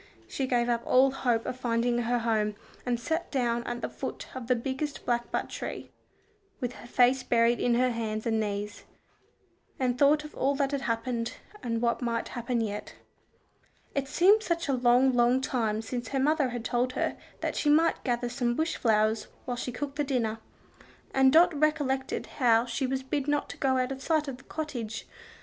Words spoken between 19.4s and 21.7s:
while she cooked the dinner, and Dot